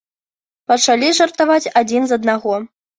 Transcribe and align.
Пачалі 0.73 1.13
жартаваць 1.21 1.61
адзін 1.85 2.03
з 2.13 2.23
аднаго. 2.23 2.63